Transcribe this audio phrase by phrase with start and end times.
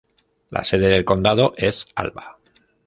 [0.49, 2.39] La sede del condado es Alva.